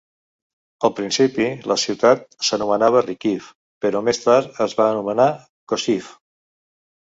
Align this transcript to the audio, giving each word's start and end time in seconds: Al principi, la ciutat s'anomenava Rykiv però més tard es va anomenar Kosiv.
Al 0.87 0.93
principi, 0.99 1.45
la 1.71 1.77
ciutat 1.81 2.23
s'anomenava 2.47 3.03
Rykiv 3.07 3.51
però 3.87 4.03
més 4.09 4.23
tard 4.25 4.59
es 4.69 4.77
va 4.83 4.91
anomenar 4.97 5.31
Kosiv. 5.75 6.13